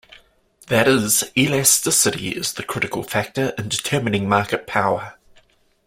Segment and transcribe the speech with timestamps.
[0.65, 5.19] That is, elasticity is the critical factor in determining market power.